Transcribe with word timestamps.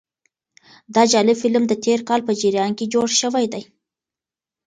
دا 0.95 1.03
جالب 1.11 1.37
فلم 1.43 1.63
د 1.67 1.73
تېر 1.85 1.99
کال 2.09 2.21
په 2.27 2.33
جریان 2.41 2.71
کې 2.77 2.91
جوړ 2.93 3.07
شوی 3.21 3.45
دی. 3.53 3.63